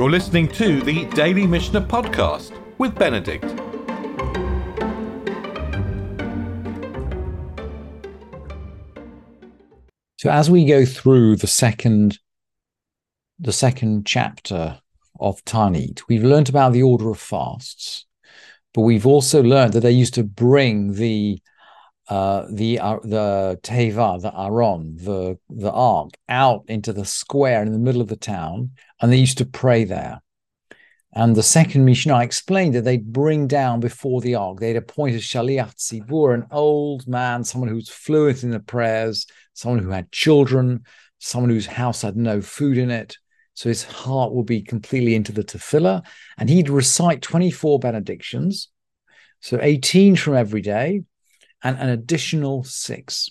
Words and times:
You're 0.00 0.08
listening 0.08 0.48
to 0.52 0.80
the 0.80 1.04
Daily 1.10 1.46
Mishnah 1.46 1.82
Podcast 1.82 2.58
with 2.78 2.94
Benedict. 2.94 3.44
So 10.16 10.30
as 10.30 10.50
we 10.50 10.64
go 10.64 10.86
through 10.86 11.36
the 11.36 11.46
second 11.46 12.18
the 13.38 13.52
second 13.52 14.06
chapter 14.06 14.80
of 15.20 15.44
Ta'anit, 15.44 16.00
we've 16.08 16.24
learned 16.24 16.48
about 16.48 16.72
the 16.72 16.82
order 16.82 17.10
of 17.10 17.20
fasts, 17.20 18.06
but 18.72 18.80
we've 18.80 19.06
also 19.06 19.42
learned 19.42 19.74
that 19.74 19.80
they 19.80 19.90
used 19.90 20.14
to 20.14 20.24
bring 20.24 20.94
the 20.94 21.42
uh, 22.10 22.44
the 22.50 22.80
uh, 22.80 22.98
the 23.04 23.58
teva, 23.62 24.20
the 24.20 24.36
aron, 24.36 24.96
the 24.96 25.38
the 25.48 25.70
ark, 25.70 26.10
out 26.28 26.64
into 26.66 26.92
the 26.92 27.04
square 27.04 27.62
in 27.62 27.70
the 27.70 27.78
middle 27.78 28.02
of 28.02 28.08
the 28.08 28.16
town, 28.16 28.72
and 29.00 29.12
they 29.12 29.16
used 29.16 29.38
to 29.38 29.46
pray 29.46 29.84
there. 29.84 30.20
And 31.12 31.36
the 31.36 31.42
second 31.44 31.84
Mishnah 31.84 32.20
explained 32.20 32.74
that 32.74 32.82
they'd 32.82 33.12
bring 33.12 33.46
down 33.46 33.78
before 33.78 34.20
the 34.20 34.34
ark. 34.34 34.58
They'd 34.58 34.76
appoint 34.76 35.14
a 35.14 35.18
shaliach 35.18 35.76
tzibur, 35.76 36.34
an 36.34 36.46
old 36.50 37.06
man, 37.06 37.44
someone 37.44 37.70
who's 37.70 37.88
fluent 37.88 38.42
in 38.42 38.50
the 38.50 38.60
prayers, 38.60 39.26
someone 39.54 39.80
who 39.80 39.90
had 39.90 40.10
children, 40.10 40.84
someone 41.18 41.50
whose 41.50 41.66
house 41.66 42.02
had 42.02 42.16
no 42.16 42.40
food 42.40 42.76
in 42.76 42.90
it. 42.90 43.16
So 43.54 43.68
his 43.68 43.84
heart 43.84 44.32
would 44.32 44.46
be 44.46 44.62
completely 44.62 45.14
into 45.14 45.32
the 45.32 45.44
tefillah, 45.44 46.02
and 46.38 46.50
he'd 46.50 46.70
recite 46.70 47.22
24 47.22 47.78
benedictions, 47.78 48.68
so 49.40 49.58
18 49.60 50.16
from 50.16 50.34
every 50.34 50.60
day, 50.60 51.02
and 51.62 51.78
an 51.78 51.88
additional 51.88 52.64
six. 52.64 53.30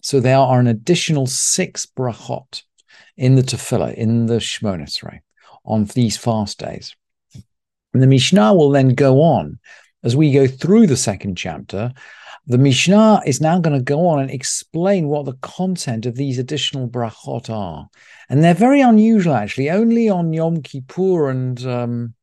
So 0.00 0.20
there 0.20 0.38
are 0.38 0.60
an 0.60 0.66
additional 0.66 1.26
six 1.26 1.86
brachot 1.86 2.62
in 3.16 3.34
the 3.34 3.42
tefillah, 3.42 3.94
in 3.94 4.26
the 4.26 4.36
Shemona 4.36 4.84
Esrei, 4.84 5.20
on 5.64 5.84
these 5.84 6.16
fast 6.16 6.58
days. 6.58 6.96
And 7.92 8.02
the 8.02 8.06
Mishnah 8.06 8.54
will 8.54 8.70
then 8.70 8.94
go 8.94 9.20
on 9.20 9.58
as 10.02 10.16
we 10.16 10.32
go 10.32 10.46
through 10.46 10.86
the 10.86 10.96
second 10.96 11.36
chapter. 11.36 11.92
The 12.46 12.58
Mishnah 12.58 13.22
is 13.26 13.40
now 13.40 13.58
going 13.58 13.76
to 13.76 13.84
go 13.84 14.06
on 14.06 14.20
and 14.20 14.30
explain 14.30 15.08
what 15.08 15.26
the 15.26 15.34
content 15.34 16.06
of 16.06 16.16
these 16.16 16.38
additional 16.38 16.88
brachot 16.88 17.50
are. 17.50 17.88
And 18.28 18.42
they're 18.42 18.54
very 18.54 18.80
unusual, 18.80 19.34
actually. 19.34 19.70
Only 19.70 20.08
on 20.08 20.32
Yom 20.32 20.62
Kippur 20.62 21.30
and, 21.30 21.64
um, 21.66 22.14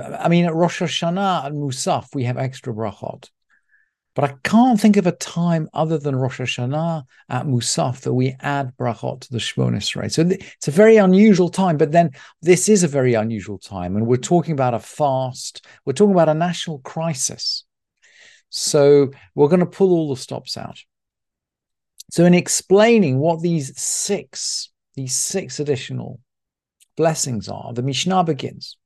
I 0.00 0.28
mean, 0.28 0.46
at 0.46 0.54
Rosh 0.54 0.80
Hashanah 0.80 1.46
and 1.46 1.56
Musaf, 1.56 2.14
we 2.14 2.24
have 2.24 2.38
extra 2.38 2.72
brachot. 2.72 3.28
But 4.14 4.30
I 4.30 4.34
can't 4.44 4.80
think 4.80 4.96
of 4.96 5.08
a 5.08 5.12
time 5.12 5.68
other 5.74 5.98
than 5.98 6.14
Rosh 6.14 6.40
Hashanah 6.40 7.02
at 7.28 7.46
Musaf 7.46 8.02
that 8.02 8.14
we 8.14 8.36
add 8.40 8.72
brachot 8.76 9.22
to 9.22 9.32
the 9.32 9.38
Shemona 9.38 9.76
Esrei. 9.78 10.10
So 10.10 10.22
it's 10.22 10.68
a 10.68 10.70
very 10.70 10.98
unusual 10.98 11.48
time, 11.48 11.76
but 11.76 11.90
then 11.90 12.12
this 12.40 12.68
is 12.68 12.84
a 12.84 12.88
very 12.88 13.14
unusual 13.14 13.58
time. 13.58 13.96
And 13.96 14.06
we're 14.06 14.16
talking 14.16 14.52
about 14.52 14.74
a 14.74 14.78
fast, 14.78 15.66
we're 15.84 15.94
talking 15.94 16.14
about 16.14 16.28
a 16.28 16.34
national 16.34 16.78
crisis. 16.78 17.64
So 18.50 19.10
we're 19.34 19.48
going 19.48 19.60
to 19.60 19.66
pull 19.66 19.90
all 19.90 20.14
the 20.14 20.20
stops 20.20 20.56
out. 20.56 20.78
So 22.12 22.24
in 22.24 22.34
explaining 22.34 23.18
what 23.18 23.42
these 23.42 23.76
six, 23.76 24.70
these 24.94 25.14
six 25.14 25.58
additional 25.58 26.20
blessings 26.96 27.48
are, 27.48 27.72
the 27.72 27.82
Mishnah 27.82 28.22
begins. 28.22 28.76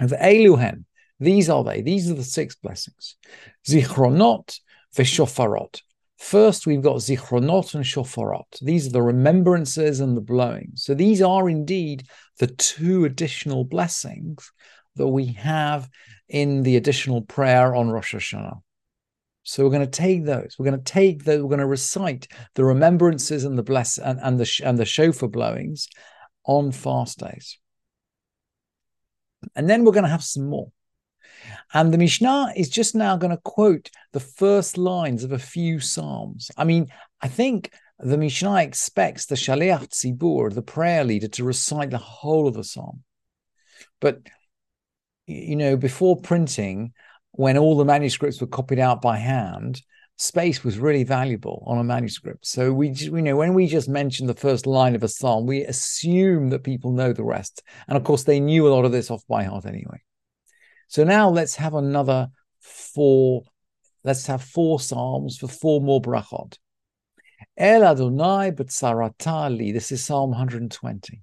Of 0.00 0.12
Eluhen, 0.12 0.84
these 1.20 1.50
are 1.50 1.64
they. 1.64 1.82
These 1.82 2.10
are 2.10 2.14
the 2.14 2.24
six 2.24 2.54
blessings. 2.56 3.16
Zichronot 3.66 4.60
v'shofarot. 4.96 5.80
First, 6.18 6.66
we've 6.66 6.82
got 6.82 6.96
zichronot 6.96 7.74
and 7.74 7.84
shofarot. 7.84 8.58
These 8.60 8.88
are 8.88 8.92
the 8.92 9.02
remembrances 9.02 10.00
and 10.00 10.16
the 10.16 10.20
blowing. 10.20 10.72
So 10.74 10.94
these 10.94 11.22
are 11.22 11.48
indeed 11.48 12.08
the 12.38 12.48
two 12.48 13.04
additional 13.04 13.64
blessings 13.64 14.50
that 14.96 15.06
we 15.06 15.26
have 15.26 15.88
in 16.28 16.64
the 16.64 16.76
additional 16.76 17.22
prayer 17.22 17.74
on 17.74 17.90
Rosh 17.90 18.14
Hashanah. 18.14 18.60
So 19.44 19.64
we're 19.64 19.70
going 19.70 19.82
to 19.82 19.86
take 19.86 20.24
those. 20.24 20.56
We're 20.58 20.66
going 20.66 20.82
to 20.82 20.92
take 20.92 21.24
those. 21.24 21.40
We're 21.40 21.48
going 21.48 21.60
to 21.60 21.66
recite 21.66 22.28
the 22.54 22.64
remembrances 22.64 23.44
and 23.44 23.56
the 23.56 23.62
bless 23.62 23.96
and, 23.96 24.18
and 24.22 24.38
the 24.38 24.60
and 24.62 24.76
the 24.76 24.84
shofar 24.84 25.28
blowings 25.28 25.88
on 26.44 26.70
fast 26.72 27.20
days. 27.20 27.58
And 29.54 29.70
then 29.70 29.84
we're 29.84 29.92
going 29.92 30.04
to 30.04 30.10
have 30.10 30.24
some 30.24 30.48
more. 30.48 30.70
And 31.74 31.92
the 31.92 31.98
Mishnah 31.98 32.52
is 32.56 32.68
just 32.68 32.94
now 32.94 33.16
going 33.16 33.30
to 33.30 33.42
quote 33.42 33.90
the 34.12 34.20
first 34.20 34.78
lines 34.78 35.24
of 35.24 35.32
a 35.32 35.38
few 35.38 35.80
Psalms. 35.80 36.50
I 36.56 36.64
mean, 36.64 36.88
I 37.20 37.28
think 37.28 37.72
the 37.98 38.18
Mishnah 38.18 38.62
expects 38.62 39.26
the 39.26 39.34
Shaliach 39.34 39.88
Tzibur, 39.88 40.52
the 40.54 40.62
prayer 40.62 41.04
leader, 41.04 41.28
to 41.28 41.44
recite 41.44 41.90
the 41.90 41.98
whole 41.98 42.46
of 42.46 42.54
the 42.54 42.64
Psalm. 42.64 43.02
But, 44.00 44.20
you 45.26 45.56
know, 45.56 45.76
before 45.76 46.20
printing, 46.20 46.92
when 47.32 47.58
all 47.58 47.76
the 47.76 47.84
manuscripts 47.84 48.40
were 48.40 48.46
copied 48.46 48.78
out 48.78 49.02
by 49.02 49.16
hand, 49.16 49.82
space 50.16 50.64
was 50.64 50.78
really 50.78 51.04
valuable 51.04 51.62
on 51.66 51.78
a 51.78 51.84
manuscript. 51.84 52.46
So 52.46 52.72
we, 52.72 52.90
you 52.90 53.22
know, 53.22 53.36
when 53.36 53.54
we 53.54 53.66
just 53.66 53.88
mention 53.88 54.26
the 54.26 54.34
first 54.34 54.66
line 54.66 54.94
of 54.94 55.04
a 55.04 55.08
psalm, 55.08 55.46
we 55.46 55.62
assume 55.62 56.50
that 56.50 56.64
people 56.64 56.92
know 56.92 57.12
the 57.12 57.24
rest. 57.24 57.62
And 57.86 57.96
of 57.96 58.04
course, 58.04 58.24
they 58.24 58.40
knew 58.40 58.66
a 58.66 58.74
lot 58.74 58.84
of 58.84 58.92
this 58.92 59.10
off 59.10 59.26
by 59.28 59.44
heart 59.44 59.66
anyway. 59.66 60.02
So 60.88 61.04
now 61.04 61.28
let's 61.28 61.56
have 61.56 61.74
another 61.74 62.28
four. 62.60 63.42
Let's 64.04 64.26
have 64.26 64.42
four 64.42 64.80
psalms 64.80 65.36
for 65.36 65.46
four 65.46 65.82
more 65.82 66.00
brachot. 66.00 66.56
El 67.56 67.84
Adonai 67.84 68.50
b'tzaratali. 68.52 69.72
This 69.72 69.92
is 69.92 70.02
Psalm 70.02 70.30
120. 70.30 71.20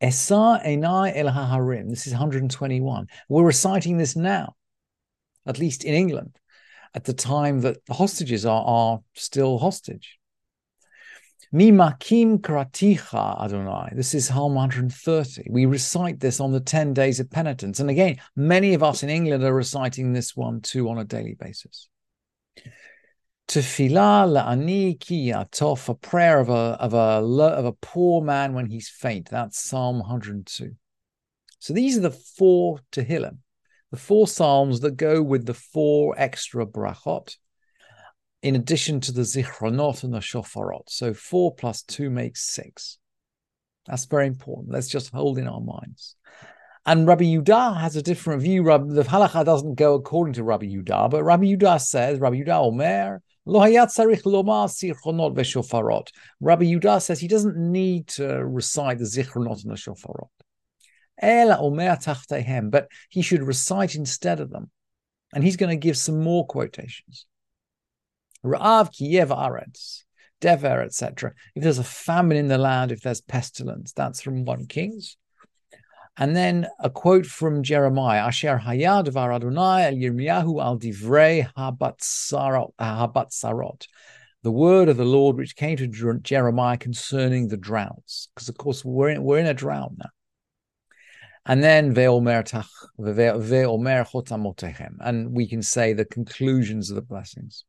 Esa 0.00 0.62
enai 0.64 1.12
el 1.16 1.26
haharim. 1.26 1.90
This 1.90 2.06
is 2.06 2.12
121. 2.12 3.08
We're 3.28 3.44
reciting 3.44 3.98
this 3.98 4.14
now, 4.14 4.54
at 5.44 5.58
least 5.58 5.84
in 5.84 5.92
England, 5.92 6.38
at 6.94 7.04
the 7.04 7.12
time 7.12 7.62
that 7.62 7.84
the 7.86 7.94
hostages 7.94 8.46
are, 8.46 8.64
are 8.64 9.00
still 9.14 9.58
hostage. 9.58 10.19
Mimakim 11.52 12.38
kraticha 12.38 13.42
Adonai. 13.42 13.90
This 13.96 14.14
is 14.14 14.28
Psalm 14.28 14.54
130. 14.54 15.48
We 15.50 15.66
recite 15.66 16.20
this 16.20 16.38
on 16.38 16.52
the 16.52 16.60
10 16.60 16.94
days 16.94 17.18
of 17.18 17.28
penitence. 17.28 17.80
And 17.80 17.90
again, 17.90 18.20
many 18.36 18.74
of 18.74 18.84
us 18.84 19.02
in 19.02 19.10
England 19.10 19.42
are 19.42 19.52
reciting 19.52 20.12
this 20.12 20.36
one 20.36 20.60
too 20.60 20.88
on 20.88 20.98
a 20.98 21.04
daily 21.04 21.34
basis. 21.34 21.88
Tefillah 23.48 24.28
la'ani 24.30 25.00
ki 25.00 25.32
atof, 25.32 25.88
a 25.88 25.94
prayer 25.94 26.38
of 26.38 26.50
a, 26.50 26.76
of, 26.78 26.94
a, 26.94 27.20
of 27.44 27.64
a 27.64 27.72
poor 27.72 28.22
man 28.22 28.54
when 28.54 28.66
he's 28.66 28.88
faint. 28.88 29.28
That's 29.28 29.60
Psalm 29.60 29.98
102. 29.98 30.76
So 31.58 31.72
these 31.72 31.98
are 31.98 32.02
the 32.02 32.12
four 32.12 32.78
Tehillim, 32.92 33.38
the 33.90 33.98
four 33.98 34.28
psalms 34.28 34.80
that 34.80 34.96
go 34.96 35.20
with 35.20 35.46
the 35.46 35.54
four 35.54 36.14
extra 36.16 36.64
brachot 36.64 37.34
in 38.42 38.56
addition 38.56 39.00
to 39.00 39.12
the 39.12 39.22
zichronot 39.22 40.02
and 40.04 40.14
the 40.14 40.18
shofarot. 40.18 40.88
So 40.88 41.12
four 41.14 41.54
plus 41.54 41.82
two 41.82 42.10
makes 42.10 42.42
six. 42.42 42.98
That's 43.86 44.06
very 44.06 44.26
important. 44.26 44.72
Let's 44.72 44.88
just 44.88 45.12
hold 45.12 45.38
in 45.38 45.48
our 45.48 45.60
minds. 45.60 46.16
And 46.86 47.06
Rabbi 47.06 47.24
Yudah 47.24 47.78
has 47.80 47.96
a 47.96 48.02
different 48.02 48.42
view. 48.42 48.64
The 48.64 49.04
halacha 49.04 49.44
doesn't 49.44 49.74
go 49.74 49.94
according 49.94 50.34
to 50.34 50.44
Rabbi 50.44 50.66
Yudah, 50.66 51.10
but 51.10 51.22
Rabbi 51.24 51.44
Yudah 51.44 51.80
says, 51.80 52.18
Rabbi 52.18 52.36
Yudah 52.36 52.66
Omer. 52.66 53.22
Rabbi 53.46 53.70
Yudah 56.64 57.02
says 57.02 57.20
he 57.20 57.28
doesn't 57.28 57.56
need 57.56 58.06
to 58.08 58.44
recite 58.46 58.98
the 58.98 59.04
zichronot 59.04 59.62
and 59.64 59.72
the 59.72 59.76
shofarot. 59.76 60.28
Ela 61.20 61.58
omer 61.58 61.96
tachtehem, 61.96 62.70
but 62.70 62.88
he 63.08 63.22
should 63.22 63.42
recite 63.42 63.94
instead 63.94 64.40
of 64.40 64.50
them. 64.50 64.70
And 65.34 65.44
he's 65.44 65.56
going 65.56 65.70
to 65.70 65.76
give 65.76 65.96
some 65.96 66.20
more 66.20 66.46
quotations. 66.46 67.26
Ra'av 68.44 68.90
kiyev 68.90 69.28
aretz, 69.28 70.04
dever, 70.40 70.82
etc. 70.82 71.34
If 71.54 71.62
there's 71.62 71.78
a 71.78 71.84
famine 71.84 72.36
in 72.36 72.48
the 72.48 72.58
land, 72.58 72.92
if 72.92 73.02
there's 73.02 73.20
pestilence, 73.20 73.92
that's 73.92 74.22
from 74.22 74.44
1 74.44 74.66
Kings. 74.66 75.16
And 76.16 76.34
then 76.34 76.66
a 76.78 76.90
quote 76.90 77.26
from 77.26 77.62
Jeremiah, 77.62 78.26
Asher 78.26 78.58
hayad 78.58 79.08
var 79.08 79.32
Adonai 79.32 79.86
el 79.86 79.94
Yirmiyahu 79.94 80.62
al 80.62 80.78
divrei 80.78 81.48
habatzarot, 81.56 82.72
the 84.42 84.50
word 84.50 84.88
of 84.88 84.96
the 84.96 85.04
Lord 85.04 85.36
which 85.36 85.54
came 85.54 85.76
to 85.76 85.86
Jeremiah 85.86 86.78
concerning 86.78 87.48
the 87.48 87.56
droughts. 87.56 88.28
Because 88.34 88.48
of 88.48 88.56
course 88.56 88.84
we're 88.84 89.10
in, 89.10 89.22
we're 89.22 89.38
in 89.38 89.46
a 89.46 89.54
drought 89.54 89.92
now. 89.98 90.10
And 91.46 91.62
then 91.62 91.94
ve'omer 91.94 92.42
chotamotechem, 92.98 94.96
and 95.00 95.32
we 95.32 95.46
can 95.48 95.62
say 95.62 95.92
the 95.92 96.04
conclusions 96.04 96.90
of 96.90 96.96
the 96.96 97.02
blessings. 97.02 97.64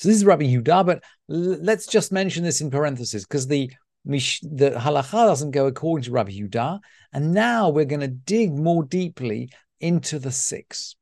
So 0.00 0.08
this 0.08 0.16
is 0.16 0.24
Rabbi 0.24 0.44
Yehuda, 0.44 0.86
but 0.86 1.04
let's 1.28 1.86
just 1.86 2.10
mention 2.10 2.42
this 2.42 2.62
in 2.62 2.70
parentheses 2.70 3.26
because 3.26 3.46
the 3.46 3.70
the 4.06 4.72
halacha 4.74 5.26
doesn't 5.26 5.50
go 5.50 5.66
according 5.66 6.04
to 6.04 6.10
Rabbi 6.10 6.30
Yehuda, 6.30 6.80
and 7.12 7.34
now 7.34 7.68
we're 7.68 7.84
going 7.84 8.00
to 8.00 8.08
dig 8.08 8.58
more 8.58 8.82
deeply 8.82 9.50
into 9.78 10.18
the 10.18 10.32
six. 10.32 10.96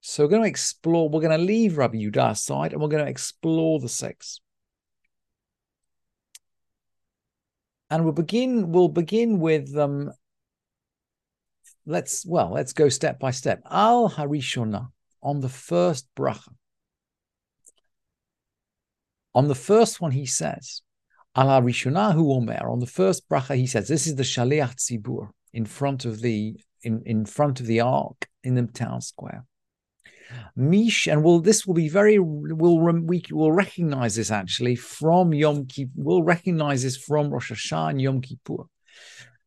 So 0.00 0.24
we're 0.24 0.30
going 0.30 0.42
to 0.42 0.48
explore. 0.48 1.08
We're 1.08 1.20
going 1.20 1.38
to 1.38 1.44
leave 1.44 1.78
Rabbi 1.78 1.98
Yehuda 1.98 2.32
aside, 2.32 2.72
and 2.72 2.82
we're 2.82 2.88
going 2.88 3.04
to 3.04 3.10
explore 3.10 3.78
the 3.78 3.88
six. 3.88 4.40
and 7.90 8.02
we'll 8.02 8.12
begin. 8.12 8.72
We'll 8.72 8.88
begin 8.88 9.38
with 9.38 9.76
um. 9.76 10.10
Let's 11.86 12.26
well, 12.26 12.50
let's 12.50 12.72
go 12.72 12.88
step 12.88 13.20
by 13.20 13.30
step. 13.30 13.62
Al 13.70 14.10
Harishona 14.10 14.88
on 15.22 15.38
the 15.38 15.48
first 15.48 16.08
bracha. 16.16 16.48
On 19.36 19.48
the 19.48 19.54
first 19.54 20.00
one, 20.00 20.12
he 20.12 20.24
says, 20.24 20.80
Al 21.34 21.48
Harishonahu 21.48 22.36
Omer. 22.36 22.66
On 22.70 22.80
the 22.80 22.86
first 22.86 23.28
bracha, 23.28 23.54
he 23.54 23.66
says, 23.66 23.86
"This 23.86 24.06
is 24.06 24.14
the 24.14 24.22
Shaliach 24.22 24.76
Tzibur 24.76 25.28
in 25.52 25.66
front 25.66 26.06
of 26.06 26.22
the 26.22 26.38
in, 26.82 27.02
in 27.04 27.26
front 27.26 27.60
of 27.60 27.66
the 27.66 27.80
ark 27.80 28.28
in 28.42 28.54
the 28.54 28.66
town 28.66 29.02
square." 29.02 29.44
Mish, 30.56 31.06
and 31.06 31.22
will 31.22 31.40
this 31.40 31.66
will 31.66 31.74
be 31.74 31.90
very 31.90 32.18
will 32.18 32.78
we 33.12 33.22
will 33.30 33.52
recognize 33.52 34.16
this 34.16 34.30
actually 34.30 34.74
from 34.74 35.34
Yom 35.34 35.66
Kippur. 35.66 35.92
We'll 36.06 36.22
recognize 36.22 36.82
this 36.82 36.96
from 36.96 37.28
Rosh 37.28 37.52
Hashanah 37.52 37.90
and 37.90 38.00
Yom 38.00 38.22
Kippur. 38.22 38.64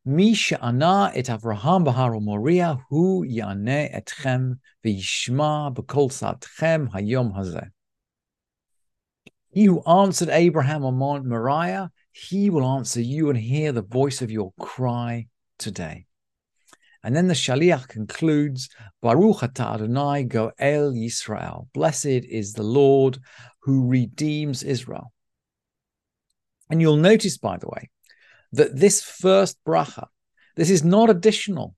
Mish 0.04 0.52
ana 0.52 1.10
et 1.16 1.26
Avraham 1.26 1.84
bahar 1.84 2.12
Moria 2.20 2.78
hu 2.88 3.24
yane 3.26 3.80
etchem 3.92 4.60
v'yishma 4.84 5.74
b'kol 5.74 6.10
satchem 6.20 6.92
hayom 6.92 7.34
hazeh. 7.36 7.70
He 9.50 9.64
who 9.64 9.82
answered 9.82 10.28
Abraham 10.28 10.84
on 10.84 10.96
Mount 10.96 11.24
Moriah, 11.24 11.90
he 12.12 12.50
will 12.50 12.64
answer 12.64 13.00
you 13.00 13.30
and 13.30 13.38
hear 13.38 13.72
the 13.72 13.82
voice 13.82 14.22
of 14.22 14.30
your 14.30 14.52
cry 14.60 15.26
today. 15.58 16.06
And 17.02 17.16
then 17.16 17.28
the 17.28 17.34
Shaliach 17.34 17.88
concludes, 17.88 18.68
Baruch 19.00 19.38
atah 19.38 19.74
Adonai 19.74 20.24
goel 20.24 20.52
Yisrael. 20.92 21.68
Blessed 21.72 22.06
is 22.06 22.52
the 22.52 22.62
Lord 22.62 23.18
who 23.62 23.88
redeems 23.88 24.62
Israel. 24.62 25.12
And 26.68 26.80
you'll 26.80 26.96
notice, 26.96 27.38
by 27.38 27.56
the 27.56 27.68
way, 27.68 27.90
that 28.52 28.76
this 28.76 29.02
first 29.02 29.58
bracha, 29.66 30.06
this 30.56 30.70
is 30.70 30.84
not 30.84 31.10
additional 31.10 31.74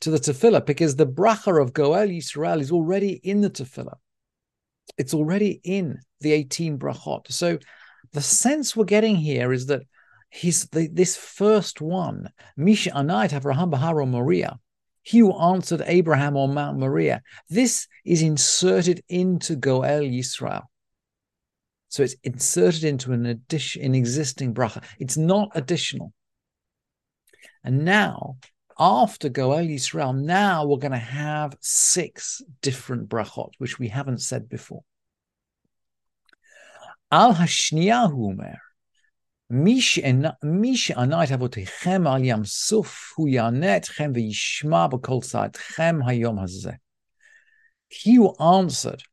to 0.00 0.10
the 0.10 0.18
tefillah 0.18 0.64
because 0.64 0.94
the 0.94 1.06
bracha 1.06 1.60
of 1.60 1.72
Goel 1.72 2.08
Yisrael 2.08 2.60
is 2.60 2.70
already 2.70 3.12
in 3.24 3.40
the 3.40 3.50
tefillah. 3.50 3.96
It's 4.98 5.14
already 5.14 5.60
in 5.64 5.98
the 6.20 6.32
18 6.32 6.78
brachot. 6.78 7.30
So 7.32 7.58
the 8.12 8.20
sense 8.20 8.76
we're 8.76 8.84
getting 8.84 9.16
here 9.16 9.52
is 9.52 9.66
that 9.66 9.82
he's 10.30 10.66
the, 10.68 10.88
this 10.88 11.16
first 11.16 11.80
one, 11.80 12.30
Misha 12.56 12.90
Anait 12.90 13.30
Avraham 13.30 13.70
Baharo 13.70 14.08
Moriah, 14.08 14.58
he 15.02 15.18
who 15.18 15.32
answered 15.38 15.82
Abraham 15.86 16.36
on 16.36 16.54
Mount 16.54 16.78
Moriah. 16.78 17.22
This 17.48 17.86
is 18.04 18.22
inserted 18.22 19.02
into 19.08 19.56
Goel 19.56 20.02
Yisrael. 20.02 20.62
So 21.88 22.02
it's 22.02 22.16
inserted 22.24 22.84
into 22.84 23.12
an 23.12 23.26
addition, 23.26 23.82
an 23.82 23.94
existing 23.94 24.52
bracha. 24.52 24.82
It's 24.98 25.16
not 25.16 25.50
additional. 25.54 26.12
And 27.62 27.84
now, 27.84 28.36
after 28.78 29.28
Goel 29.28 29.64
Yisrael, 29.64 30.16
now 30.16 30.66
we're 30.66 30.78
going 30.78 30.92
to 30.92 30.98
have 30.98 31.56
six 31.60 32.42
different 32.60 33.08
brachot, 33.08 33.52
which 33.58 33.78
we 33.78 33.88
haven't 33.88 34.20
said 34.20 34.48
before. 34.48 34.84
Al 37.10 37.34
Hashniyahu 37.34 38.36
mer 38.36 38.60
Mish 39.48 39.98
anait 39.98 40.40
avotechem 40.42 42.08
al 42.08 42.24
yam 42.24 42.44
suf 42.44 43.12
hu 43.16 43.26
yanetchem 43.26 44.12
v'yishma 44.12 44.90
b'kol 44.90 45.22
saatchem 45.22 46.02
hayom 46.02 46.40
hazeh. 46.40 46.76
He 47.88 48.16
who 48.16 48.34
answered 48.40 49.04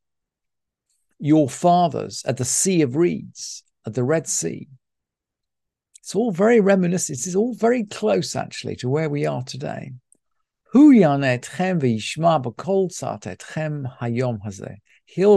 your 1.19 1.48
fathers 1.48 2.24
at 2.25 2.38
the 2.38 2.45
Sea 2.45 2.81
of 2.81 2.95
Reeds, 2.95 3.62
at 3.86 3.94
the 3.94 4.04
Red 4.04 4.27
Sea, 4.27 4.68
it's 6.04 6.16
all 6.16 6.32
very 6.34 6.60
reminiscent. 6.60 7.26
It's 7.26 7.34
all 7.34 7.54
very 7.54 7.86
close, 7.86 8.36
actually, 8.36 8.76
to 8.78 8.90
where 8.90 9.10
we 9.10 9.26
are 9.26 9.42
today. 9.42 9.94
He'll 10.74 10.90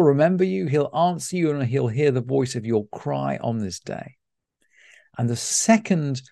remember 0.03 0.43
you, 0.43 0.67
he'll 0.67 0.91
answer 0.93 1.37
you, 1.37 1.53
and 1.53 1.63
he'll 1.63 1.87
hear 1.87 2.11
the 2.11 2.21
voice 2.21 2.57
of 2.57 2.67
your 2.67 2.89
cry 2.89 3.39
on 3.41 3.59
this 3.59 3.79
day. 3.79 4.17
And 5.17 5.31
the 5.31 5.37
second, 5.37 6.23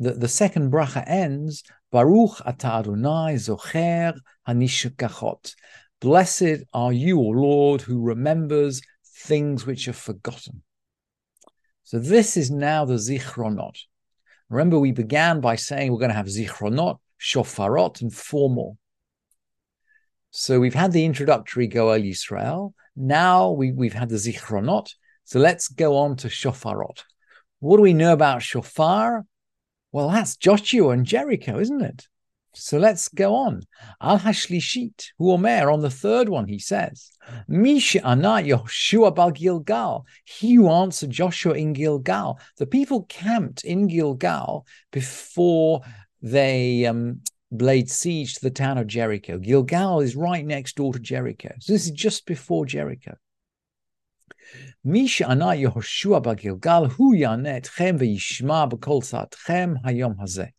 the, 0.00 0.10
the 0.10 0.26
second 0.26 0.72
bracha 0.72 1.04
ends, 1.06 1.62
Baruch 1.92 2.40
Adonai 2.44 3.36
zocher 3.36 4.18
hanishkachot. 4.48 5.54
Blessed 6.00 6.64
are 6.74 6.92
you, 6.92 7.20
O 7.20 7.28
Lord, 7.28 7.82
who 7.82 8.02
remembers 8.02 8.82
things 9.06 9.66
which 9.66 9.86
are 9.86 9.92
forgotten. 9.92 10.64
So 11.88 11.98
this 11.98 12.36
is 12.36 12.50
now 12.50 12.84
the 12.84 12.96
zichronot. 12.96 13.78
Remember, 14.50 14.78
we 14.78 14.92
began 14.92 15.40
by 15.40 15.56
saying 15.56 15.90
we're 15.90 15.98
going 15.98 16.10
to 16.10 16.16
have 16.16 16.26
zichronot, 16.26 16.98
shofarot, 17.18 18.02
and 18.02 18.12
four 18.12 18.50
more. 18.50 18.76
So 20.30 20.60
we've 20.60 20.74
had 20.74 20.92
the 20.92 21.06
introductory 21.06 21.66
Goel 21.66 21.98
Yisrael. 21.98 22.74
Now 22.94 23.52
we, 23.52 23.72
we've 23.72 23.94
had 23.94 24.10
the 24.10 24.16
zichronot. 24.16 24.92
So 25.24 25.38
let's 25.38 25.68
go 25.68 25.96
on 25.96 26.16
to 26.16 26.28
shofarot. 26.28 27.04
What 27.60 27.78
do 27.78 27.82
we 27.84 27.94
know 27.94 28.12
about 28.12 28.42
shofar? 28.42 29.24
Well, 29.90 30.10
that's 30.10 30.36
Joshua 30.36 30.90
and 30.90 31.06
Jericho, 31.06 31.58
isn't 31.58 31.80
it? 31.80 32.06
So 32.58 32.78
let's 32.78 33.08
go 33.08 33.34
on. 33.34 33.62
Al 34.00 34.18
Hashlishit, 34.18 35.10
Hu 35.18 35.32
Omer, 35.32 35.70
on 35.70 35.80
the 35.80 35.90
third 35.90 36.28
one, 36.28 36.48
he 36.48 36.58
says, 36.58 37.10
Misha 37.46 38.04
Ana 38.04 38.42
Yoshua 38.42 39.14
Bal 39.14 39.30
Gilgal, 39.30 40.06
he 40.24 40.54
who 40.54 40.68
answered 40.68 41.10
Joshua 41.10 41.54
in 41.54 41.72
Gilgal. 41.72 42.38
The 42.56 42.66
people 42.66 43.04
camped 43.04 43.64
in 43.64 43.86
Gilgal 43.86 44.66
before 44.90 45.82
they 46.20 46.86
um, 46.86 47.20
laid 47.50 47.88
siege 47.88 48.34
to 48.34 48.40
the 48.40 48.50
town 48.50 48.78
of 48.78 48.86
Jericho. 48.86 49.38
Gilgal 49.38 50.00
is 50.00 50.16
right 50.16 50.44
next 50.44 50.76
door 50.76 50.92
to 50.92 50.98
Jericho. 50.98 51.54
So 51.60 51.72
this 51.72 51.84
is 51.84 51.92
just 51.92 52.26
before 52.26 52.66
Jericho. 52.66 53.14
Misha 54.84 55.28
Ana 55.28 55.46
Yehoshua 55.46 56.22
Bagilgal 56.22 56.92
Hu 56.92 57.14
Yanet 57.14 57.74
Chem 57.74 57.98
V'Yishma 57.98 58.70
B'Kol 58.70 59.02
Satchem 59.02 59.76
Hayom 59.84 60.16
Hazeh. 60.18 60.50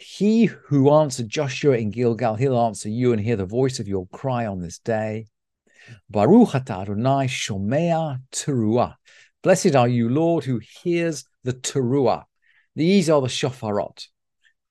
He 0.00 0.46
who 0.46 0.90
answered 0.94 1.28
Joshua 1.28 1.76
in 1.76 1.90
Gilgal, 1.90 2.36
he'll 2.36 2.58
answer 2.58 2.88
you 2.88 3.12
and 3.12 3.20
hear 3.20 3.36
the 3.36 3.44
voice 3.44 3.80
of 3.80 3.86
your 3.86 4.06
cry 4.08 4.46
on 4.46 4.58
this 4.58 4.78
day. 4.78 5.26
Baruch 6.08 6.54
Adonai 6.54 7.26
shomea 7.26 8.18
teruah. 8.32 8.94
Blessed 9.42 9.76
are 9.76 9.88
you, 9.88 10.08
Lord, 10.08 10.44
who 10.44 10.58
hears 10.82 11.26
the 11.44 11.52
teruah. 11.52 12.24
These 12.74 13.10
are 13.10 13.20
the 13.20 13.26
shofarot. 13.26 14.06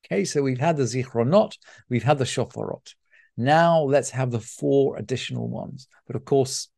Okay, 0.03 0.25
so 0.25 0.41
we've 0.41 0.59
had 0.59 0.77
the 0.77 0.83
zichronot, 0.83 1.57
we've 1.89 2.03
had 2.03 2.17
the 2.17 2.25
shofarot. 2.25 2.95
Now 3.37 3.81
let's 3.83 4.09
have 4.09 4.31
the 4.31 4.39
four 4.39 4.97
additional 4.97 5.47
ones. 5.47 5.87
But 6.07 6.15
of 6.15 6.25
course, 6.25 6.69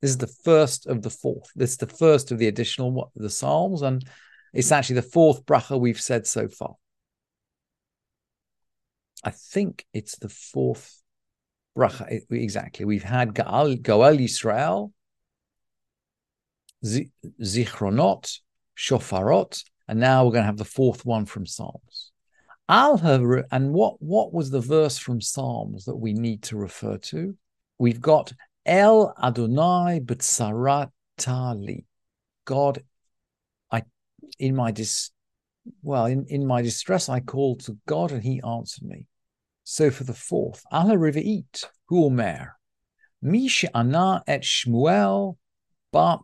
this 0.00 0.10
is 0.10 0.18
the 0.18 0.28
first 0.28 0.86
of 0.86 1.02
the 1.02 1.10
fourth. 1.10 1.50
This 1.56 1.72
is 1.72 1.78
the 1.78 1.88
first 1.88 2.30
of 2.30 2.38
the 2.38 2.46
additional 2.46 3.10
the 3.16 3.28
psalms, 3.28 3.82
and 3.82 4.04
it's 4.54 4.70
actually 4.70 4.96
the 4.96 5.02
fourth 5.02 5.44
bracha 5.46 5.80
we've 5.80 6.00
said 6.00 6.28
so 6.28 6.46
far. 6.46 6.76
I 9.24 9.30
think 9.30 9.86
it's 9.92 10.16
the 10.16 10.28
fourth 10.28 11.00
bracha 11.76 12.20
exactly. 12.30 12.84
We've 12.84 13.02
had 13.02 13.34
Goel, 13.34 13.76
Goel 13.76 14.16
Yisrael, 14.16 14.92
Zichronot, 16.84 18.38
Shofarot, 18.76 19.64
and 19.88 20.00
now 20.00 20.24
we're 20.24 20.32
going 20.32 20.42
to 20.42 20.46
have 20.46 20.56
the 20.56 20.64
fourth 20.64 21.04
one 21.04 21.26
from 21.26 21.46
Psalms. 21.46 22.10
Al 22.68 22.98
and 23.50 23.72
what 23.72 24.00
what 24.00 24.32
was 24.32 24.50
the 24.50 24.60
verse 24.60 24.96
from 24.96 25.20
Psalms 25.20 25.84
that 25.84 25.96
we 25.96 26.12
need 26.12 26.42
to 26.44 26.56
refer 26.56 26.96
to? 26.96 27.36
We've 27.78 28.00
got 28.00 28.32
El 28.64 29.14
Adonai 29.22 30.00
B'tsaratali. 30.00 31.84
God, 32.44 32.82
I 33.70 33.82
in 34.38 34.56
my 34.56 34.70
dis 34.70 35.10
well, 35.82 36.06
in, 36.06 36.24
in 36.28 36.46
my 36.46 36.62
distress, 36.62 37.08
I 37.08 37.20
called 37.20 37.60
to 37.60 37.76
God 37.86 38.12
and 38.12 38.22
he 38.22 38.40
answered 38.42 38.84
me. 38.84 39.06
So 39.64 39.90
for 39.90 40.04
the 40.04 40.14
fourth, 40.14 40.64
Ala 40.72 40.96
Rive'it, 40.96 41.64
Hu 41.86 42.06
Omer, 42.06 42.56
Mish 43.20 43.64
Ana 43.72 44.22
et 44.26 44.42
Shmuel 44.42 45.36
ba 45.92 46.18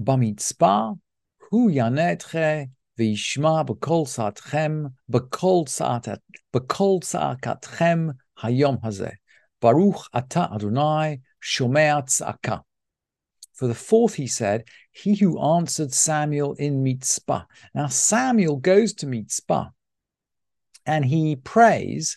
bamitzpah, 0.00 0.98
Hu 1.50 1.70
Yanetche 1.70 2.70
v'yishma 2.98 3.66
b'kol 3.66 4.08
sa'atchem, 4.08 4.92
b'kol 5.10 5.68
sa'at, 5.68 6.20
b'kol 6.54 7.04
sa'akatchem 7.04 8.14
hayom 8.40 8.80
hazeh. 8.82 9.14
Baruch 9.60 10.08
Ata 10.14 10.50
Adonai 10.54 11.20
Shomea 11.42 12.02
Tzaka. 12.06 12.62
For 13.52 13.68
the 13.68 13.74
fourth, 13.74 14.14
he 14.14 14.26
said, 14.26 14.64
He 14.90 15.14
who 15.16 15.40
answered 15.40 15.92
Samuel 15.92 16.54
in 16.54 16.82
Mitzpah. 16.82 17.46
Now, 17.74 17.88
Samuel 17.88 18.56
goes 18.56 18.92
to 18.94 19.06
Mitzpah 19.06 19.70
and 20.86 21.04
he 21.04 21.36
prays 21.36 22.16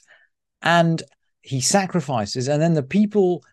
and 0.61 1.01
he 1.41 1.61
sacrifices, 1.61 2.47
and 2.47 2.61
then 2.61 2.73
the 2.73 2.83
people 2.83 3.43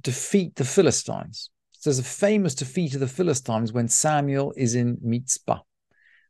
defeat 0.00 0.56
the 0.56 0.64
Philistines. 0.64 1.50
So 1.72 1.90
there's 1.90 1.98
a 1.98 2.04
famous 2.04 2.54
defeat 2.54 2.94
of 2.94 3.00
the 3.00 3.08
Philistines 3.08 3.72
when 3.72 3.88
Samuel 3.88 4.52
is 4.56 4.74
in 4.74 4.98
Mitzpah. 5.04 5.60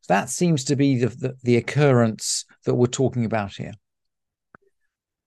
So 0.02 0.14
that 0.14 0.28
seems 0.30 0.64
to 0.64 0.76
be 0.76 0.98
the, 0.98 1.08
the, 1.08 1.36
the 1.42 1.56
occurrence 1.56 2.44
that 2.64 2.74
we're 2.74 2.86
talking 2.86 3.24
about 3.24 3.54
here. 3.54 3.72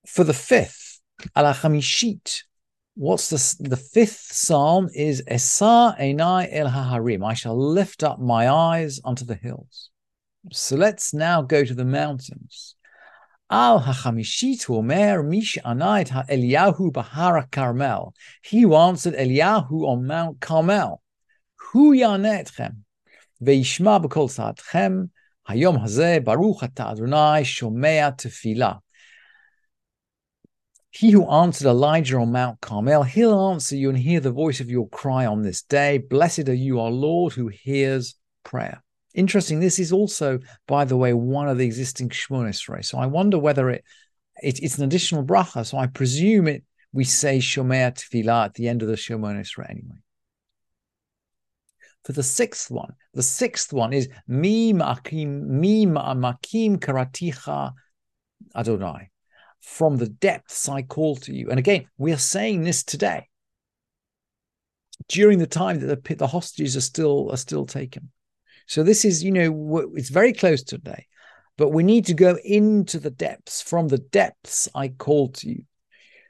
For 0.07 0.23
the 0.23 0.33
fifth, 0.33 1.01
ala 1.35 1.53
chamishit, 1.53 2.43
what's 2.95 3.29
the, 3.29 3.69
the 3.69 3.77
fifth 3.77 4.31
psalm 4.31 4.89
is 4.93 5.23
Esa 5.27 5.95
Enai 5.99 6.47
El 6.51 6.69
Haharim. 6.69 7.25
I 7.25 7.33
shall 7.33 7.57
lift 7.57 8.03
up 8.03 8.19
my 8.19 8.49
eyes 8.49 8.99
unto 9.03 9.25
the 9.25 9.35
hills. 9.35 9.89
So 10.51 10.75
let's 10.75 11.13
now 11.13 11.41
go 11.41 11.63
to 11.63 11.73
the 11.73 11.85
mountains. 11.85 12.75
Al 13.55 13.79
hachamishit 13.79 14.69
omer 14.69 15.23
mish 15.23 15.57
anait 15.63 16.09
ha 16.09 16.23
Eliyahu 16.29 16.91
bahara 16.91 17.49
Carmel. 17.49 18.13
He 18.43 18.65
answered 18.65 19.13
Eliyahu 19.13 19.87
on 19.87 20.05
Mount 20.05 20.41
Carmel. 20.41 21.01
Hu 21.61 21.95
yanetchem 21.95 22.79
veishma 23.41 24.03
b'kol 24.03 24.27
saatchem 24.27 25.09
hayom 25.47 25.81
hazeh 25.81 26.21
baruch 26.21 26.63
ata 26.63 26.87
Adonai 26.87 27.43
shomea 27.43 28.17
tefillah. 28.17 28.81
He 30.91 31.11
who 31.11 31.25
answered 31.25 31.69
Elijah 31.69 32.17
on 32.17 32.33
Mount 32.33 32.59
Carmel, 32.59 33.03
he'll 33.03 33.39
answer 33.51 33.77
you 33.77 33.87
and 33.87 33.97
hear 33.97 34.19
the 34.19 34.31
voice 34.31 34.59
of 34.59 34.69
your 34.69 34.89
cry 34.89 35.25
on 35.25 35.43
this 35.43 35.61
day. 35.61 35.97
Blessed 35.97 36.49
are 36.49 36.53
you, 36.53 36.81
our 36.81 36.91
Lord, 36.91 37.31
who 37.31 37.47
hears 37.47 38.15
prayer. 38.43 38.83
Interesting. 39.15 39.59
This 39.61 39.79
is 39.79 39.93
also, 39.93 40.39
by 40.67 40.83
the 40.85 40.97
way, 40.97 41.13
one 41.13 41.47
of 41.47 41.57
the 41.57 41.65
existing 41.65 42.09
Shmon 42.09 42.49
Esrei. 42.49 42.83
So 42.83 42.97
I 42.97 43.05
wonder 43.05 43.39
whether 43.39 43.69
it, 43.69 43.83
it, 44.43 44.59
it's 44.61 44.77
an 44.77 44.83
additional 44.83 45.23
bracha. 45.23 45.65
So 45.65 45.77
I 45.77 45.87
presume 45.87 46.47
it. 46.47 46.63
We 46.91 47.05
say 47.05 47.39
Shomea 47.39 47.93
Tefillah 47.93 48.45
at 48.45 48.53
the 48.53 48.67
end 48.67 48.81
of 48.81 48.89
the 48.89 48.95
Shemon 48.95 49.39
Esrei 49.39 49.69
anyway. 49.69 50.01
For 52.03 52.11
the 52.11 52.23
sixth 52.23 52.69
one, 52.69 52.93
the 53.13 53.23
sixth 53.23 53.73
one 53.73 53.93
is 53.93 54.09
Mi 54.27 54.73
Makim 54.73 55.41
Mi 55.47 55.85
Makim 55.85 56.77
Karaticha 56.77 57.71
Adonai 58.55 59.09
from 59.61 59.97
the 59.97 60.07
depths 60.07 60.69
I 60.69 60.83
call 60.83 61.15
to 61.17 61.33
you. 61.33 61.49
And 61.49 61.57
again, 61.57 61.87
we 61.97 62.11
are 62.11 62.17
saying 62.17 62.63
this 62.63 62.83
today 62.83 63.29
during 65.07 65.39
the 65.39 65.47
time 65.47 65.79
that 65.79 66.03
the, 66.03 66.15
the 66.15 66.27
hostages 66.27 66.77
are 66.77 66.81
still 66.81 67.31
are 67.31 67.37
still 67.37 67.65
taken. 67.65 68.11
So 68.67 68.83
this 68.83 69.05
is, 69.05 69.23
you 69.23 69.31
know, 69.31 69.91
it's 69.95 70.09
very 70.09 70.33
close 70.33 70.63
today, 70.63 71.07
but 71.57 71.69
we 71.69 71.83
need 71.83 72.05
to 72.05 72.13
go 72.13 72.37
into 72.43 72.99
the 72.99 73.11
depths. 73.11 73.61
From 73.61 73.87
the 73.87 73.99
depths 73.99 74.67
I 74.73 74.89
call 74.89 75.29
to 75.33 75.49
you. 75.49 75.63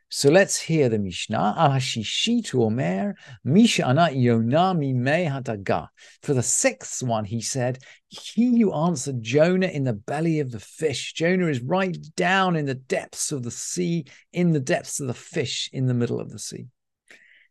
So 0.10 0.30
let's 0.30 0.60
hear 0.60 0.88
the 0.88 1.00
Mishnah. 1.00 1.56
Ahashishitu 1.58 2.62
Omer. 2.62 3.16
For 6.22 6.34
the 6.34 6.44
sixth 6.44 7.04
one, 7.04 7.26
he 7.26 7.42
said, 7.42 7.80
He 8.08 8.62
who 8.62 8.74
answered 8.74 9.22
Jonah 9.22 9.68
in 9.68 9.84
the 9.84 9.94
belly 9.94 10.40
of 10.40 10.52
the 10.52 10.60
fish. 10.60 11.14
Jonah 11.14 11.48
is 11.48 11.62
right 11.62 11.98
down 12.16 12.56
in 12.56 12.66
the 12.66 12.76
depths 12.76 13.32
of 13.32 13.44
the 13.44 13.52
sea, 13.52 14.06
in 14.32 14.52
the 14.52 14.60
depths 14.60 15.00
of 15.00 15.08
the 15.08 15.14
fish, 15.14 15.70
in 15.74 15.88
the 15.88 15.94
middle 15.94 16.20
of 16.20 16.30
the 16.30 16.40
sea. 16.40 16.68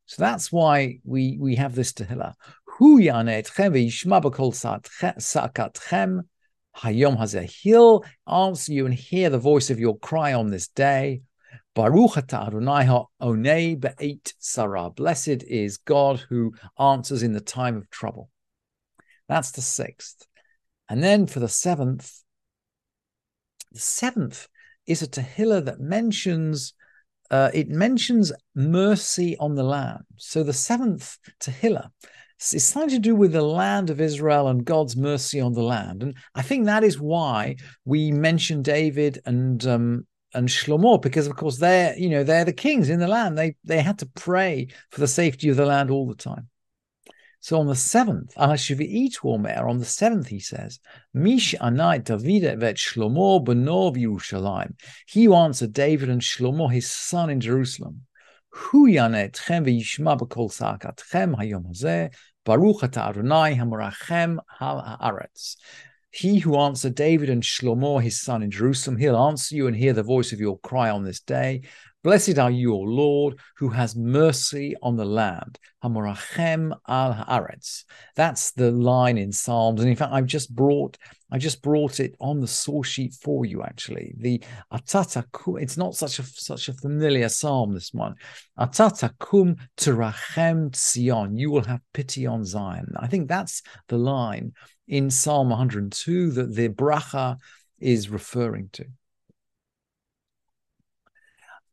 So 0.07 0.23
that's 0.23 0.53
why 0.53 1.01
we, 1.05 1.37
we 1.41 1.57
have 1.57 1.75
this 1.75 1.93
Tehillah. 1.93 2.35
Hu 2.79 2.99
yanetchem 2.99 3.73
ve'yishma 3.73 4.21
b'kol 4.21 4.53
sakatchem 4.53 6.23
hayom 6.77 7.17
hazeh. 7.17 7.49
He'll 7.49 8.05
answer 8.27 8.73
you 8.73 8.87
and 8.87 8.95
hear 8.95 9.31
the 9.31 9.39
voice 9.39 9.71
of 9.71 9.79
your 9.79 9.97
cry 9.99 10.33
on 10.33 10.51
this 10.51 10.67
day. 10.67 11.23
Baruch 11.77 12.17
Adonai 12.17 12.89
onei 13.23 13.79
be'et 13.79 14.35
sarah. 14.41 14.91
Blessed 14.91 15.45
is 15.45 15.77
God 15.77 16.19
who 16.29 16.53
answers 16.77 17.23
in 17.23 17.33
the 17.33 17.41
time 17.41 17.77
of 17.77 17.89
trouble. 17.91 18.29
That's 19.29 19.53
the 19.53 19.63
sixth. 19.63 20.27
And 20.89 21.01
then 21.01 21.29
for 21.29 21.39
the 21.39 21.49
seventh, 21.49 22.23
the 23.71 23.79
seventh 23.79 24.49
is 24.85 25.01
a 25.01 25.07
Tehillah 25.07 25.65
that 25.67 25.79
mentions 25.79 26.75
uh, 27.31 27.51
it 27.55 27.69
mentions 27.69 28.33
mercy 28.57 29.37
on 29.39 29.55
the 29.55 29.63
land. 29.63 30.05
So 30.17 30.43
the 30.43 30.53
seventh 30.53 31.19
Tehillah 31.41 31.91
is 32.53 32.65
something 32.65 32.91
to 32.91 32.99
do 32.99 33.15
with 33.15 33.33
the 33.33 33.43
land 33.43 33.91
of 33.91 34.01
Israel 34.01 34.49
and 34.49 34.65
God's 34.65 34.97
mercy 34.97 35.41
on 35.41 35.55
the 35.55 35.63
land. 35.63 36.03
And 36.03 36.15
I 36.35 36.43
think 36.43 36.67
that 36.67 36.85
is 36.85 37.01
why 37.01 37.57
we 37.85 38.11
mention 38.11 38.63
David 38.63 39.21
and 39.25 39.65
um, 39.67 40.07
and 40.35 40.49
Shlomo, 40.49 41.01
because 41.01 41.27
of 41.29 41.37
course 41.37 41.59
they're 41.59 41.97
you 41.97 42.11
know 42.11 42.25
they're 42.25 42.45
the 42.45 42.53
kings 42.53 42.91
in 42.91 42.99
the 42.99 43.09
land. 43.09 43.39
They 43.39 43.57
they 43.65 43.81
had 43.81 44.01
to 44.01 44.07
pray 44.07 44.69
for 44.91 45.01
the 45.01 45.09
safety 45.09 45.49
of 45.49 45.57
the 45.57 45.67
land 45.67 45.91
all 45.91 46.07
the 46.07 46.17
time. 46.17 46.49
So 47.41 47.61
on 47.61 47.67
the 47.67 47.77
seventh, 47.77 48.33
on 48.39 48.49
the 48.57 49.85
seventh, 49.85 50.27
he 50.29 50.41
says, 50.41 50.81
Mish 51.13 51.55
anai 51.61 52.03
David 52.03 52.59
vet 52.59 52.77
Shlomo 52.77 53.45
benov 53.45 53.97
Yerushalayim. 53.97 54.73
He 55.07 55.31
answered 55.31 55.75
David 55.75 56.09
and 56.09 56.23
Shlomo, 56.23 56.73
his 56.73 56.91
son 56.91 57.29
in 57.29 57.41
Jerusalem. 57.41 58.07
V'yishma 58.55 60.19
hayom 61.37 61.67
hazeh, 61.69 62.15
baruch 62.45 62.85
ata 62.85 63.01
Adonai 63.09 63.55
hamorachem 63.55 64.39
ha'aretz. 64.59 65.57
He 66.11 66.39
who 66.39 66.57
answered 66.57 66.95
David 66.95 67.29
and 67.29 67.43
Shlomo, 67.43 68.01
his 68.01 68.21
son 68.21 68.43
in 68.43 68.51
Jerusalem, 68.51 68.99
he'll 68.99 69.17
answer 69.17 69.57
you 69.57 69.67
and 69.67 69.75
hear 69.75 69.93
the 69.93 70.05
voice 70.05 70.33
of 70.33 70.39
your 70.39 70.59
cry 70.61 70.91
on 70.91 71.03
this 71.03 71.21
day. 71.21 71.63
Blessed 72.05 72.39
are 72.39 72.51
you, 72.51 72.75
O 72.75 72.81
Lord, 72.81 73.39
who 73.57 73.71
has 73.71 73.97
mercy 73.97 74.77
on 74.83 74.97
the 74.97 75.07
land. 75.07 75.59
Hamorachem 75.83 76.79
al 76.87 77.15
haaretz. 77.15 77.85
That's 78.15 78.53
the 78.53 78.71
line 78.71 79.17
in 79.17 79.33
Psalms. 79.33 79.81
And 79.81 79.89
in 79.89 79.97
fact, 79.97 80.13
I've 80.13 80.27
just 80.27 80.55
brought 80.55 80.99
I 81.33 81.39
just 81.39 81.63
brought 81.63 82.01
it 82.01 82.15
on 82.21 82.41
the 82.41 82.47
source 82.47 82.89
sheet 82.89 83.15
for 83.15 83.47
you. 83.47 83.63
Actually, 83.63 84.15
the 84.19 84.41
atata 84.73 85.25
kum. 85.33 85.57
It's 85.57 85.79
not 85.79 85.97
such 85.97 86.19
a 86.19 86.23
such 86.23 86.69
a 86.69 86.75
familiar 86.75 87.31
psalm. 87.31 87.73
This 87.73 87.93
one, 87.93 88.15
atata 88.59 89.11
kum 89.19 89.57
terachem 89.79 90.77
Sion. 90.77 91.37
You 91.37 91.51
will 91.51 91.65
have 91.65 91.81
pity 91.95 92.27
on 92.27 92.45
Zion. 92.45 92.93
I 92.97 93.07
think 93.07 93.29
that's 93.29 93.63
the 93.89 93.99
line 93.99 94.53
in 94.87 95.11
Psalm 95.11 95.49
102 95.49 96.33
that 96.33 96.55
the 96.55 96.69
bracha 96.69 97.39
is 97.81 98.11
referring 98.11 98.69
to. 98.75 98.85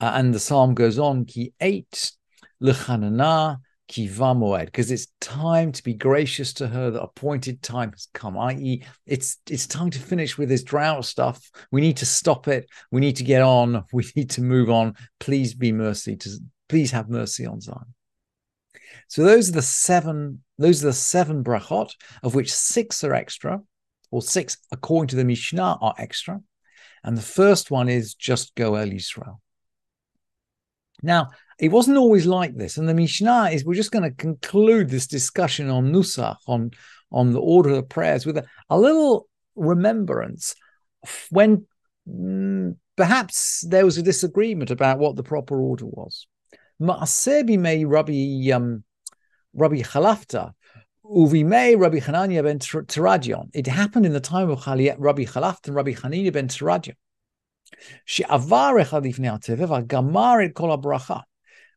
Uh, 0.02 0.14
and 0.16 0.34
the 0.34 0.40
psalm 0.40 0.74
goes 0.74 0.98
on, 0.98 1.26
ki 1.26 1.54
eight 1.62 2.12
lechanana 2.62 3.60
ki 3.88 4.08
vamoed, 4.08 4.66
because 4.66 4.90
it's 4.90 5.08
time 5.22 5.72
to 5.72 5.84
be 5.84 5.94
gracious 5.94 6.54
to 6.54 6.68
her. 6.68 6.90
The 6.90 7.04
appointed 7.04 7.62
time 7.62 7.92
has 7.92 8.08
come. 8.12 8.36
I.e., 8.36 8.84
it's 9.06 9.38
it's 9.48 9.68
time 9.68 9.92
to 9.92 10.00
finish 10.00 10.40
with 10.40 10.50
this 10.50 10.64
drought 10.64 11.06
stuff. 11.06 11.52
We 11.72 11.82
need 11.82 11.98
to 11.98 12.08
stop 12.08 12.48
it. 12.48 12.68
We 12.90 13.00
need 13.00 13.18
to 13.18 13.24
get 13.24 13.44
on. 13.44 13.84
We 13.94 14.04
need 14.16 14.32
to 14.32 14.42
move 14.42 14.72
on. 14.72 14.96
Please 15.20 15.54
be 15.54 15.72
mercy 15.72 16.16
to. 16.18 16.30
Please 16.68 16.90
have 16.92 17.10
mercy 17.10 17.46
on 17.46 17.62
Zion. 17.62 17.94
So 19.08 19.24
those 19.24 19.50
are 19.50 19.54
the 19.54 19.62
seven. 19.62 20.44
Those 20.58 20.84
are 20.84 20.88
the 20.88 20.94
seven 20.94 21.44
brachot, 21.44 21.92
of 22.24 22.34
which 22.34 22.52
six 22.52 23.04
are 23.04 23.14
extra, 23.14 23.62
or 24.10 24.24
six 24.24 24.58
according 24.72 25.10
to 25.10 25.16
the 25.16 25.26
Mishnah 25.26 25.78
are 25.80 25.94
extra, 26.00 26.42
and 27.04 27.16
the 27.16 27.22
first 27.22 27.70
one 27.70 27.88
is 27.88 28.16
just 28.16 28.56
Goel 28.56 28.88
Yisrael. 28.88 29.38
Now, 31.02 31.30
it 31.60 31.72
wasn't 31.72 31.98
always 31.98 32.26
like 32.26 32.56
this. 32.56 32.78
And 32.78 32.88
the 32.88 32.94
Mishnah 32.94 33.50
is 33.52 33.66
we're 33.66 33.76
just 33.76 33.92
going 33.92 34.04
to 34.04 34.16
conclude 34.16 34.90
this 34.90 35.08
discussion 35.08 35.70
on 35.70 35.92
Nusach, 35.92 36.38
on, 36.48 36.72
on 37.12 37.34
the 37.34 37.40
order 37.40 37.72
of 37.72 37.90
prayers, 37.90 38.26
with 38.26 38.38
a, 38.38 38.46
a 38.70 38.78
little 38.78 39.28
remembrance 39.56 40.56
when 41.30 41.66
mm, 42.10 42.76
perhaps 42.96 43.66
there 43.68 43.86
was 43.86 43.98
a 43.98 44.04
disagreement 44.04 44.72
about 44.72 45.00
what 45.00 45.16
the 45.16 45.24
proper 45.24 45.62
order 45.62 45.86
was. 45.86 46.28
Ma'asebi 46.82 47.60
may 47.60 47.86
Rabbi, 47.86 48.52
um, 48.52 48.84
Rabbi 49.54 49.82
Chalafta, 49.82 50.54
Uvime 51.06 51.78
Rabbi 51.78 52.00
Hanania 52.00 52.44
ben 52.44 52.60
Teradion. 52.60 53.50
It 53.54 53.68
happened 53.68 54.06
in 54.06 54.14
the 54.14 54.20
time 54.20 54.50
of 54.50 54.66
Rabbi 54.66 55.26
Chalafta 55.26 55.68
and 55.68 55.76
Rabbi 55.76 55.94
Hanania 55.94 56.32
ben 56.32 56.48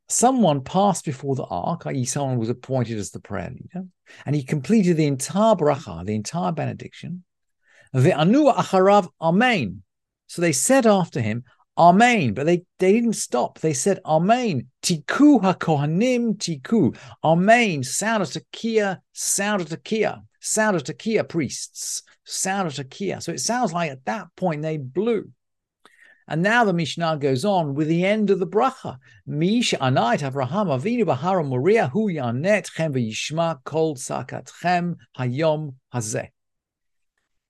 Someone 0.06 0.60
passed 0.62 1.04
before 1.04 1.34
the 1.34 1.44
ark, 1.44 1.86
i.e., 1.86 2.04
someone 2.04 2.38
was 2.38 2.50
appointed 2.50 2.98
as 2.98 3.10
the 3.10 3.20
prayer 3.20 3.50
leader, 3.50 3.86
and 4.26 4.36
he 4.36 4.42
completed 4.42 4.96
the 4.96 5.06
entire 5.06 5.54
bracha, 5.54 6.04
the 6.04 6.14
entire 6.14 6.52
benediction. 6.52 7.24
Ve'anu 7.94 8.54
acharav 8.54 9.08
amen. 9.20 9.82
So 10.26 10.42
they 10.42 10.52
said 10.52 10.86
after 10.86 11.20
him, 11.20 11.44
Amen. 11.76 12.34
But 12.34 12.46
they, 12.46 12.62
they 12.78 12.92
didn't 12.92 13.14
stop. 13.14 13.58
They 13.58 13.72
said, 13.72 13.98
Amen. 14.04 14.68
Tiku 14.82 15.40
hakohanim 15.40 16.36
tiku. 16.36 16.96
Amen. 17.22 17.82
Sound 17.82 18.22
of 18.22 18.28
tekiah, 18.30 18.98
sound 19.12 19.62
of 19.62 19.68
tekiah, 19.68 20.20
sound 20.40 20.76
of 20.76 20.84
tekiah 20.84 21.28
priests, 21.28 22.02
sound 22.24 22.68
of 22.68 22.74
tekiah. 22.74 23.22
So 23.22 23.32
it 23.32 23.40
sounds 23.40 23.72
like 23.72 23.90
at 23.90 24.04
that 24.04 24.28
point 24.36 24.62
they 24.62 24.76
blew. 24.76 25.30
And 26.26 26.42
now 26.42 26.64
the 26.64 26.72
Mishnah 26.72 27.18
goes 27.18 27.44
on 27.44 27.74
with 27.74 27.88
the 27.88 28.04
end 28.04 28.30
of 28.30 28.38
the 28.38 28.46
bracha. 28.46 28.98
Misha 29.26 29.76
anait 29.76 30.20
Avraham 30.20 30.68
Avinu 30.68 31.04
Bahara 31.04 31.46
Moria 31.46 31.88
Hu 31.88 32.08
Yanet 32.10 32.72
Chem 32.74 32.94
V'Yishma 32.94 33.62
Kol 33.64 33.96
Sakatchem 33.96 34.96
Hayom 35.18 35.74
Hazeh. 35.92 36.28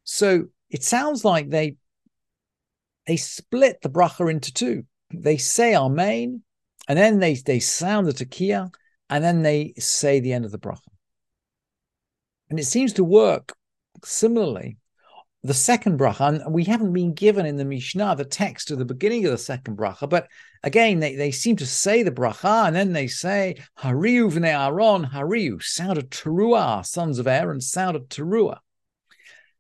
So 0.03 0.47
it 0.71 0.83
sounds 0.83 1.25
like 1.25 1.51
they 1.51 1.77
they 3.07 3.17
split 3.17 3.81
the 3.83 3.91
bracha 3.91 4.31
into 4.31 4.53
two. 4.53 4.85
They 5.13 5.37
say 5.37 5.77
Amen, 5.77 6.43
and 6.89 6.99
then 6.99 7.21
they 7.21 7.35
they 7.35 7.61
sound 7.61 8.09
the 8.09 8.13
tekiah, 8.13 8.73
and 9.09 9.23
then 9.23 9.43
they 9.43 9.75
say 9.79 10.19
the 10.19 10.33
end 10.33 10.45
of 10.45 10.51
the 10.51 10.59
bracha. 10.59 10.81
And 12.51 12.59
it 12.59 12.65
seems 12.65 12.95
to 12.95 13.05
work 13.05 13.55
similarly. 14.05 14.79
The 15.47 15.53
second 15.53 15.99
bracha, 15.99 16.43
and 16.43 16.55
we 16.55 16.65
haven't 16.65 16.95
been 16.95 17.13
given 17.13 17.45
in 17.45 17.57
the 17.57 17.67
Mishnah 17.67 18.17
the 18.17 18.25
text 18.25 18.71
of 18.71 18.79
the 18.79 18.87
beginning 18.87 19.27
of 19.27 19.31
the 19.31 19.37
second 19.37 19.77
bracha, 19.77 20.09
but 20.09 20.27
again, 20.63 21.01
they, 21.01 21.17
they 21.17 21.33
seem 21.33 21.57
to 21.57 21.67
say 21.67 22.03
the 22.03 22.11
bracha, 22.11 22.67
and 22.67 22.75
then 22.75 22.95
they 22.95 23.09
say, 23.09 23.57
Hariu 23.79 24.33
v'nei 24.33 24.59
Aaron, 24.59 25.05
Hariu, 25.05 25.63
sound 25.63 25.99
of 25.99 26.09
Teruah, 26.09 26.87
sons 26.87 27.19
of 27.19 27.27
Aaron, 27.27 27.61
sound 27.61 27.95
of 27.95 28.05
Teruah. 28.09 28.61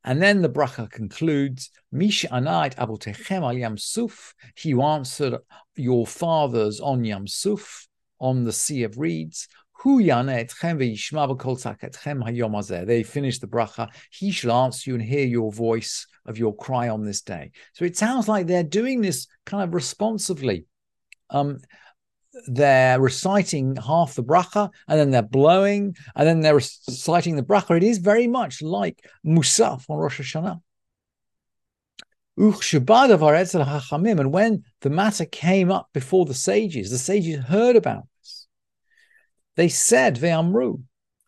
And 0.03 0.23
then 0.23 0.41
the 0.41 0.49
bracha 0.49 0.91
concludes, 0.91 1.69
Misha 1.93 2.29
anait 2.29 2.76
abotechem 2.76 3.43
al 3.43 3.53
Yam 3.53 3.76
Suf. 3.76 4.35
He 4.55 4.73
answered 4.73 5.37
your 5.76 6.07
fathers 6.07 6.81
on 6.81 7.05
Yam 7.05 7.26
Suf, 7.26 7.88
on 8.19 8.45
the 8.45 8.53
Sea 8.53 8.85
of 8.85 8.97
Reeds. 8.97 9.49
Hu 9.85 10.00
etchem 10.00 10.79
ve'yishma 10.79 11.37
tzaketchem 11.37 12.25
hayom 12.25 12.87
They 12.87 13.03
finish 13.03 13.38
the 13.38 13.47
bracha. 13.47 13.91
He 14.11 14.31
shall 14.31 14.64
answer 14.64 14.91
you 14.91 14.95
and 14.95 15.05
hear 15.05 15.26
your 15.26 15.53
voice 15.53 16.07
of 16.25 16.38
your 16.38 16.57
cry 16.57 16.88
on 16.88 17.05
this 17.05 17.21
day. 17.21 17.50
So 17.75 17.85
it 17.85 17.95
sounds 17.95 18.26
like 18.26 18.47
they're 18.47 18.62
doing 18.62 19.03
this 19.03 19.26
kind 19.45 19.62
of 19.62 19.75
responsively. 19.75 20.64
Um, 21.29 21.59
they're 22.47 22.99
reciting 22.99 23.76
half 23.76 24.14
the 24.14 24.25
bracha 24.25 24.71
and 24.88 24.99
then 24.99 25.11
they're 25.11 25.21
blowing 25.21 25.95
and 26.17 26.26
then 26.26 26.41
they're 26.41 26.55
reciting 26.55 27.37
the 27.37 27.43
bracha. 27.43 27.76
It 27.76 27.83
is 27.83 27.99
very 27.99 28.26
much 28.26 28.62
like 28.62 29.05
Musaf 29.23 29.85
on 29.91 29.99
Rosh 29.99 30.19
Hashanah. 30.19 30.62
And 34.19 34.33
when 34.33 34.64
the 34.81 34.91
matter 34.91 35.25
came 35.26 35.71
up 35.71 35.91
before 35.93 36.25
the 36.25 36.33
sages, 36.33 36.91
the 36.91 36.97
sages 36.97 37.45
heard 37.45 37.76
about. 37.76 38.09
They 39.56 39.68
said, 39.68 40.16
Ve'amru, 40.16 40.82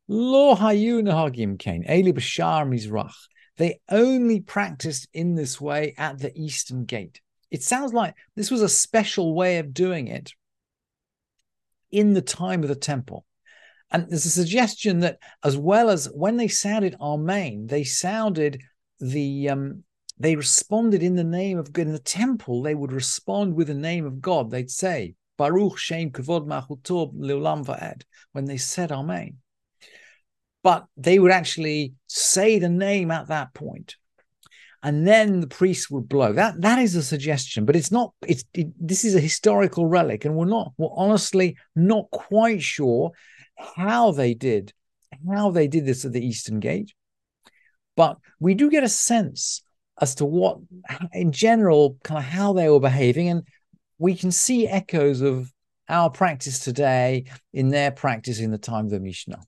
Lo 0.09 0.55
hayu 0.55 1.03
nahagim 1.03 1.59
kain, 1.59 1.85
eli 1.89 2.13
b'shar 2.13 2.67
mizrach. 2.67 3.15
They 3.57 3.81
only 3.89 4.41
practiced 4.41 5.09
in 5.13 5.35
this 5.35 5.61
way 5.61 5.95
at 5.97 6.19
the 6.19 6.37
eastern 6.39 6.85
gate. 6.85 7.21
It 7.51 7.63
sounds 7.63 7.93
like 7.93 8.15
this 8.35 8.51
was 8.51 8.63
a 8.63 8.69
special 8.69 9.35
way 9.35 9.59
of 9.59 9.73
doing 9.73 10.09
it 10.09 10.33
in 11.91 12.13
the 12.13 12.23
time 12.23 12.63
of 12.63 12.69
the 12.69 12.75
temple. 12.75 13.25
And 13.91 14.11
there's 14.11 14.27
a 14.27 14.31
suggestion 14.31 15.01
that 15.01 15.19
as 15.45 15.57
well 15.57 15.91
as 15.91 16.07
when 16.13 16.37
they 16.37 16.49
sounded 16.49 16.97
Amen, 17.01 17.67
they 17.67 17.85
sounded 17.85 18.61
the 19.01 19.49
um, 19.49 19.85
they 20.19 20.35
responded 20.35 21.03
in 21.03 21.15
the 21.15 21.25
name 21.25 21.59
of 21.59 21.73
God. 21.73 21.87
In 21.87 21.93
the 21.93 21.99
temple, 21.99 22.63
they 22.63 22.75
would 22.75 22.93
respond 22.93 23.55
with 23.55 23.69
the 23.69 23.75
name 23.75 24.07
of 24.07 24.21
God. 24.21 24.51
They'd 24.51 24.71
say, 24.71 25.15
Baruch 25.37 25.79
Shem 25.79 26.11
Kavod 26.11 26.47
Machutob 26.47 27.15
Leolam 27.15 27.65
Va'ed, 27.65 28.03
when 28.33 28.47
they 28.47 28.57
said 28.57 28.93
Amen. 28.93 29.39
But 30.63 30.87
they 30.97 31.19
would 31.19 31.31
actually 31.31 31.95
say 32.07 32.59
the 32.59 32.69
name 32.69 33.11
at 33.11 33.29
that 33.29 33.55
point 33.55 33.97
and 34.87 35.05
then 35.05 35.41
the 35.41 35.49
priest 35.49 35.91
would 35.91 36.09
blow. 36.09 36.33
That 36.33 36.61
that 36.61 36.79
is 36.79 36.95
a 36.95 37.03
suggestion, 37.03 37.65
but 37.65 37.75
it's 37.75 37.91
not. 37.91 38.13
It's 38.25 38.45
it, 38.55 38.69
this 38.79 39.05
is 39.05 39.17
a 39.17 39.21
historical 39.21 39.87
relic, 39.87 40.25
and 40.25 40.37
we're 40.37 40.45
not. 40.45 40.73
We're 40.79 40.95
honestly 40.95 41.57
not 41.75 42.09
quite 42.13 42.63
sure 42.63 43.11
how 43.77 44.13
they 44.13 44.33
did 44.33 44.73
how 45.29 45.51
they 45.51 45.67
did 45.67 45.87
this 45.87 46.05
at 46.05 46.13
the 46.13 46.25
Eastern 46.25 46.61
Gate, 46.61 46.93
but 47.97 48.19
we 48.39 48.55
do 48.55 48.71
get 48.71 48.85
a 48.85 48.89
sense 48.89 49.63
as 50.01 50.15
to 50.17 50.25
what, 50.25 50.59
in 51.13 51.33
general, 51.33 51.97
kind 52.05 52.19
of 52.19 52.25
how 52.25 52.53
they 52.53 52.69
were 52.69 52.79
behaving, 52.79 53.29
and 53.29 53.43
we 53.99 54.15
can 54.15 54.31
see 54.31 54.69
echoes 54.69 55.21
of 55.21 55.53
our 55.89 56.11
practice 56.11 56.59
today 56.59 57.25
in 57.53 57.69
their 57.69 57.91
practice 57.91 58.41
in 58.41 58.51
the 58.51 58.59
time 58.59 58.87
of 58.87 58.91
the 58.91 59.01
Mishnah. 59.01 59.41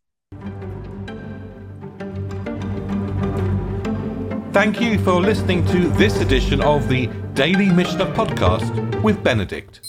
Thank 4.53 4.81
you 4.81 4.99
for 5.01 5.21
listening 5.21 5.65
to 5.67 5.89
this 5.91 6.21
edition 6.21 6.61
of 6.63 6.89
the 6.89 7.07
Daily 7.35 7.71
Mishnah 7.71 8.07
Podcast 8.15 9.03
with 9.03 9.23
Benedict. 9.23 9.81